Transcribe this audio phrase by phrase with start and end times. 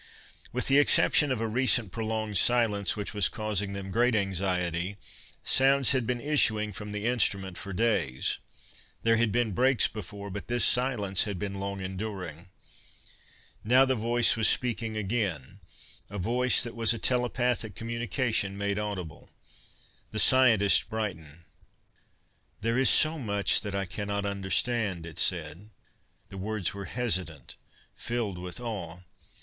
[0.51, 4.97] With the exception of a recent prolonged silence, which was causing them great anxiety,
[5.43, 8.39] sounds had been issuing from the instrument for days.
[9.03, 12.49] There had been breaks before, but this silence had been long enduring.
[13.63, 15.59] Now the voice was speaking again;
[16.09, 19.29] a voice that was a telepathic communication made audible.
[20.09, 21.43] The scientists brightened.
[22.61, 25.69] "There is much that I cannot understand," it said.
[26.29, 27.55] The words were hesitant,
[27.93, 29.01] filled with awe.